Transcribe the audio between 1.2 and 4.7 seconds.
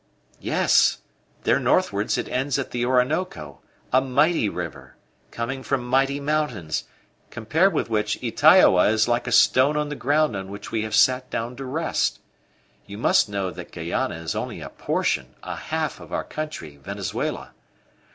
there northwards it ends at the Orinoco, a mighty